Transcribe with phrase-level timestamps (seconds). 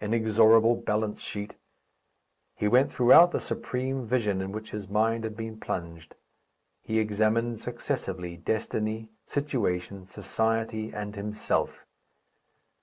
[0.00, 1.56] Inexorable balance sheet!
[2.54, 6.14] He went throughout the supreme vision in which his mind had been plunged.
[6.80, 11.84] He examined successively destiny, situation, society, and himself.